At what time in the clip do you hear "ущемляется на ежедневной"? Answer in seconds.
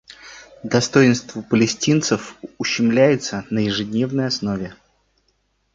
2.57-4.25